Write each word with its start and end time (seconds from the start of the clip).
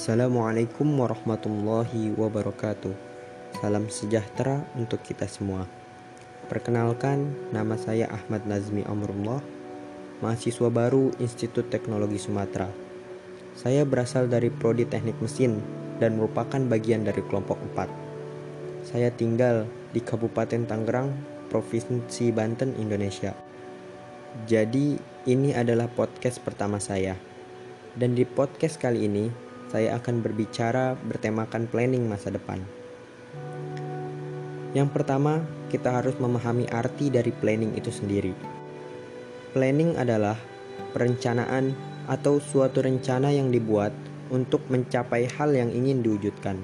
Assalamualaikum 0.00 0.96
warahmatullahi 0.96 2.16
wabarakatuh. 2.16 2.96
Salam 3.60 3.92
sejahtera 3.92 4.64
untuk 4.72 5.04
kita 5.04 5.28
semua. 5.28 5.68
Perkenalkan, 6.48 7.36
nama 7.52 7.76
saya 7.76 8.08
Ahmad 8.08 8.48
Nazmi 8.48 8.80
Amrullah, 8.88 9.44
mahasiswa 10.24 10.72
baru 10.72 11.12
Institut 11.20 11.68
Teknologi 11.68 12.16
Sumatera. 12.16 12.72
Saya 13.52 13.84
berasal 13.84 14.24
dari 14.32 14.48
Prodi 14.48 14.88
Teknik 14.88 15.20
Mesin 15.20 15.60
dan 16.00 16.16
merupakan 16.16 16.64
bagian 16.64 17.04
dari 17.04 17.20
kelompok 17.20 17.60
4. 17.76 18.88
Saya 18.88 19.12
tinggal 19.12 19.68
di 19.92 20.00
Kabupaten 20.00 20.64
Tangerang, 20.64 21.12
Provinsi 21.52 22.32
Banten, 22.32 22.72
Indonesia. 22.80 23.36
Jadi, 24.48 24.96
ini 25.28 25.52
adalah 25.52 25.92
podcast 25.92 26.40
pertama 26.40 26.80
saya. 26.80 27.20
Dan 27.92 28.16
di 28.16 28.24
podcast 28.24 28.80
kali 28.80 29.04
ini, 29.04 29.49
saya 29.70 29.94
akan 29.96 30.18
berbicara 30.18 30.98
bertemakan 31.06 31.70
planning 31.70 32.10
masa 32.10 32.34
depan. 32.34 32.58
Yang 34.74 34.90
pertama, 34.94 35.46
kita 35.70 35.94
harus 35.94 36.18
memahami 36.18 36.66
arti 36.70 37.10
dari 37.10 37.30
planning 37.30 37.78
itu 37.78 37.90
sendiri. 37.90 38.34
Planning 39.54 39.98
adalah 39.98 40.38
perencanaan 40.94 41.74
atau 42.10 42.42
suatu 42.42 42.82
rencana 42.82 43.30
yang 43.30 43.54
dibuat 43.54 43.94
untuk 44.30 44.62
mencapai 44.70 45.26
hal 45.38 45.54
yang 45.54 45.70
ingin 45.70 46.02
diwujudkan. 46.02 46.58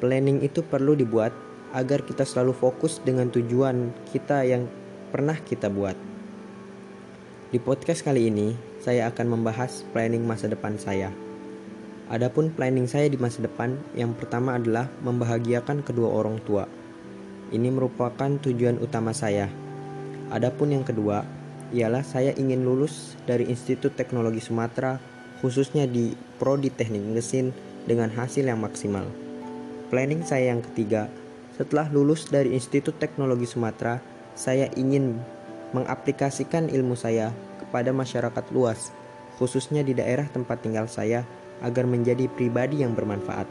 Planning 0.00 0.44
itu 0.44 0.60
perlu 0.64 0.96
dibuat 0.96 1.32
agar 1.72 2.04
kita 2.04 2.28
selalu 2.28 2.52
fokus 2.52 3.00
dengan 3.00 3.32
tujuan 3.32 3.92
kita 4.12 4.44
yang 4.44 4.68
pernah 5.08 5.36
kita 5.40 5.72
buat. 5.72 5.96
Di 7.52 7.60
podcast 7.60 8.04
kali 8.04 8.28
ini, 8.32 8.56
saya 8.80 9.08
akan 9.08 9.36
membahas 9.36 9.84
planning 9.92 10.24
masa 10.24 10.48
depan 10.48 10.76
saya. 10.76 11.12
Adapun 12.12 12.52
planning 12.52 12.84
saya 12.84 13.08
di 13.08 13.16
masa 13.16 13.40
depan, 13.40 13.72
yang 13.96 14.12
pertama 14.12 14.60
adalah 14.60 14.84
membahagiakan 15.00 15.80
kedua 15.80 16.12
orang 16.12 16.44
tua. 16.44 16.68
Ini 17.48 17.72
merupakan 17.72 18.36
tujuan 18.36 18.76
utama 18.84 19.16
saya. 19.16 19.48
Adapun 20.28 20.76
yang 20.76 20.84
kedua, 20.84 21.24
ialah 21.72 22.04
saya 22.04 22.36
ingin 22.36 22.68
lulus 22.68 23.16
dari 23.24 23.48
Institut 23.48 23.96
Teknologi 23.96 24.44
Sumatera, 24.44 25.00
khususnya 25.40 25.88
di 25.88 26.12
Prodi 26.36 26.68
Teknik 26.68 27.00
Mesin 27.00 27.48
dengan 27.88 28.12
hasil 28.12 28.44
yang 28.44 28.60
maksimal. 28.60 29.08
Planning 29.88 30.20
saya 30.20 30.52
yang 30.52 30.60
ketiga, 30.60 31.08
setelah 31.56 31.88
lulus 31.88 32.28
dari 32.28 32.52
Institut 32.52 33.00
Teknologi 33.00 33.48
Sumatera, 33.48 34.04
saya 34.36 34.68
ingin 34.76 35.16
mengaplikasikan 35.72 36.68
ilmu 36.68 36.92
saya 36.92 37.32
kepada 37.56 37.88
masyarakat 37.88 38.44
luas, 38.52 38.92
khususnya 39.40 39.80
di 39.80 39.96
daerah 39.96 40.28
tempat 40.28 40.60
tinggal 40.60 40.84
saya, 40.92 41.24
agar 41.62 41.86
menjadi 41.86 42.26
pribadi 42.28 42.82
yang 42.82 42.92
bermanfaat. 42.92 43.46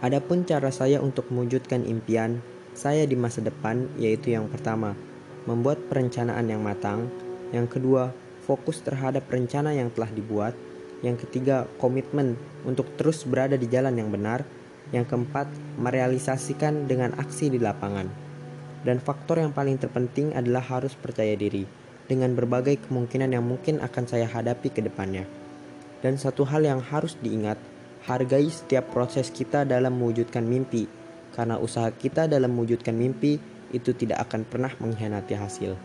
Adapun 0.00 0.48
cara 0.48 0.72
saya 0.72 1.00
untuk 1.00 1.28
mewujudkan 1.28 1.84
impian 1.84 2.40
saya 2.72 3.04
di 3.04 3.18
masa 3.18 3.44
depan 3.44 3.90
yaitu 4.00 4.32
yang 4.32 4.48
pertama, 4.48 4.96
membuat 5.44 5.80
perencanaan 5.90 6.46
yang 6.48 6.62
matang, 6.64 7.10
yang 7.50 7.66
kedua, 7.66 8.14
fokus 8.46 8.80
terhadap 8.80 9.26
rencana 9.28 9.74
yang 9.74 9.92
telah 9.92 10.08
dibuat, 10.12 10.54
yang 11.04 11.16
ketiga, 11.16 11.68
komitmen 11.80 12.36
untuk 12.64 12.88
terus 12.96 13.24
berada 13.24 13.56
di 13.56 13.66
jalan 13.68 13.96
yang 13.96 14.08
benar, 14.12 14.44
yang 14.92 15.04
keempat, 15.04 15.48
merealisasikan 15.80 16.86
dengan 16.86 17.16
aksi 17.16 17.52
di 17.52 17.58
lapangan. 17.60 18.08
Dan 18.80 18.96
faktor 18.96 19.44
yang 19.44 19.52
paling 19.52 19.76
terpenting 19.76 20.32
adalah 20.32 20.64
harus 20.64 20.96
percaya 20.96 21.36
diri 21.36 21.68
dengan 22.08 22.32
berbagai 22.32 22.88
kemungkinan 22.88 23.30
yang 23.30 23.44
mungkin 23.44 23.78
akan 23.84 24.04
saya 24.08 24.26
hadapi 24.26 24.72
ke 24.72 24.80
depannya. 24.80 25.28
Dan 26.00 26.16
satu 26.16 26.48
hal 26.48 26.64
yang 26.64 26.80
harus 26.80 27.16
diingat, 27.20 27.60
Hargai 28.00 28.48
setiap 28.48 28.96
proses 28.96 29.28
kita 29.28 29.68
dalam 29.68 29.92
mewujudkan 30.00 30.40
mimpi, 30.40 30.88
karena 31.36 31.60
usaha 31.60 31.92
kita 31.92 32.24
dalam 32.24 32.56
mewujudkan 32.56 32.96
mimpi 32.96 33.36
itu 33.76 33.92
tidak 33.92 34.24
akan 34.24 34.48
pernah 34.48 34.72
mengkhianati 34.80 35.36
hasil. 35.36 35.76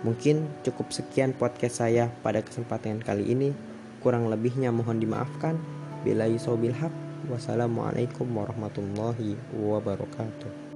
Mungkin 0.00 0.48
cukup 0.64 0.94
sekian 0.94 1.36
podcast 1.36 1.84
saya 1.84 2.08
pada 2.24 2.40
kesempatan 2.40 3.04
kali 3.04 3.34
ini. 3.34 3.52
Kurang 4.00 4.32
lebihnya 4.32 4.72
mohon 4.72 4.96
dimaafkan. 4.96 5.60
Bila 6.00 6.24
haq. 6.24 6.94
Wassalamualaikum 7.28 8.24
warahmatullahi 8.32 9.36
wabarakatuh. 9.52 10.69